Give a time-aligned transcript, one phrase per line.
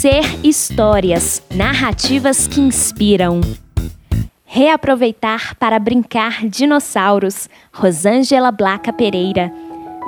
[0.00, 3.40] Ser histórias, narrativas que inspiram.
[4.44, 7.48] Reaproveitar para brincar dinossauros.
[7.72, 9.52] Rosângela Blaca Pereira.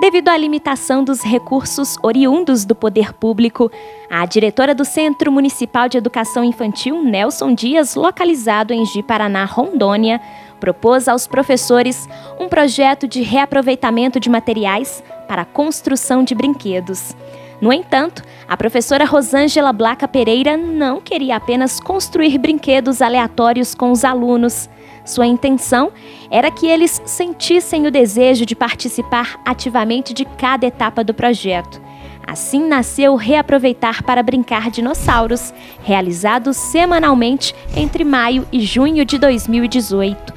[0.00, 3.68] Devido à limitação dos recursos oriundos do poder público,
[4.08, 10.20] a diretora do Centro Municipal de Educação Infantil, Nelson Dias, localizado em Ji-Paraná, Rondônia,
[10.60, 17.12] propôs aos professores um projeto de reaproveitamento de materiais para a construção de brinquedos.
[17.60, 24.04] No entanto, a professora Rosângela Blaca Pereira não queria apenas construir brinquedos aleatórios com os
[24.04, 24.68] alunos.
[25.04, 25.92] Sua intenção
[26.30, 31.80] era que eles sentissem o desejo de participar ativamente de cada etapa do projeto.
[32.26, 40.29] Assim nasceu Reaproveitar para Brincar Dinossauros, realizado semanalmente entre maio e junho de 2018.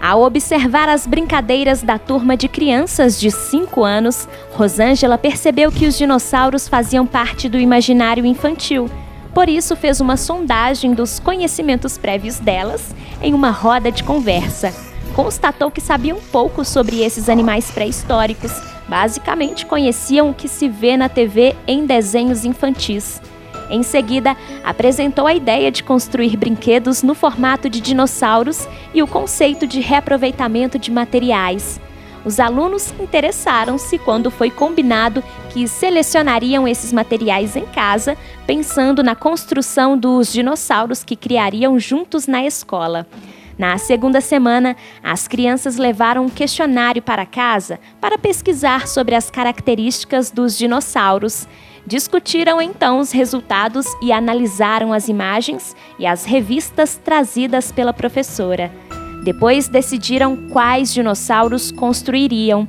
[0.00, 5.98] Ao observar as brincadeiras da turma de crianças de 5 anos, Rosângela percebeu que os
[5.98, 8.88] dinossauros faziam parte do imaginário infantil.
[9.34, 14.72] Por isso, fez uma sondagem dos conhecimentos prévios delas em uma roda de conversa.
[15.14, 18.52] Constatou que sabiam pouco sobre esses animais pré-históricos.
[18.88, 23.20] Basicamente, conheciam o que se vê na TV em desenhos infantis.
[23.70, 29.66] Em seguida, apresentou a ideia de construir brinquedos no formato de dinossauros e o conceito
[29.66, 31.80] de reaproveitamento de materiais.
[32.24, 38.16] Os alunos interessaram-se quando foi combinado que selecionariam esses materiais em casa,
[38.46, 43.06] pensando na construção dos dinossauros que criariam juntos na escola.
[43.58, 50.30] Na segunda semana, as crianças levaram um questionário para casa para pesquisar sobre as características
[50.30, 51.48] dos dinossauros.
[51.84, 58.70] Discutiram então os resultados e analisaram as imagens e as revistas trazidas pela professora.
[59.24, 62.66] Depois decidiram quais dinossauros construiriam.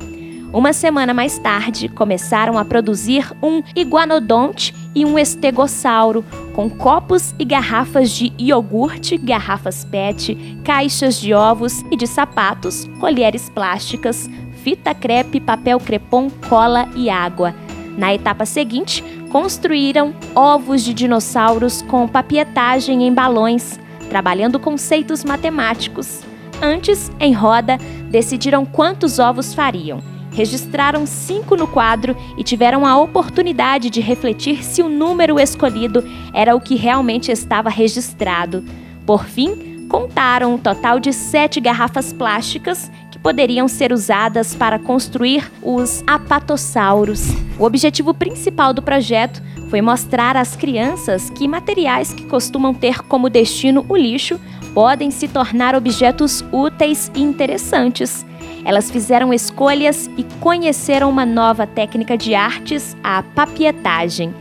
[0.52, 6.26] Uma semana mais tarde, começaram a produzir um iguanodonte e um estegossauro,
[6.56, 13.48] com copos e garrafas de iogurte, garrafas PET, caixas de ovos e de sapatos, colheres
[13.48, 14.28] plásticas,
[14.64, 17.54] fita crepe, papel crepom, cola e água.
[17.96, 23.80] Na etapa seguinte, construíram ovos de dinossauros com papietagem em balões,
[24.10, 26.22] trabalhando conceitos matemáticos.
[26.60, 27.78] Antes, em roda,
[28.10, 30.02] decidiram quantos ovos fariam.
[30.40, 36.02] Registraram cinco no quadro e tiveram a oportunidade de refletir se o número escolhido
[36.34, 38.64] era o que realmente estava registrado.
[39.06, 45.52] Por fim, contaram um total de sete garrafas plásticas que poderiam ser usadas para construir
[45.62, 47.28] os apatossauros.
[47.60, 53.30] O objetivo principal do projeto foi mostrar às crianças que materiais que costumam ter como
[53.30, 54.40] destino o lixo
[54.74, 58.26] podem se tornar objetos úteis e interessantes.
[58.64, 64.34] Elas fizeram escolhas e conheceram uma nova técnica de artes, a papietagem.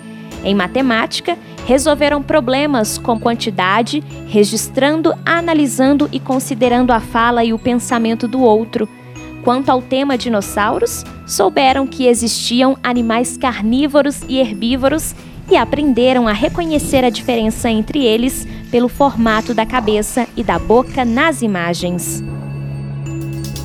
[0.45, 1.37] Em matemática,
[1.67, 8.89] resolveram problemas com quantidade, registrando, analisando e considerando a fala e o pensamento do outro.
[9.45, 15.15] Quanto ao tema dinossauros, souberam que existiam animais carnívoros e herbívoros
[15.51, 21.05] e aprenderam a reconhecer a diferença entre eles pelo formato da cabeça e da boca
[21.05, 22.23] nas imagens.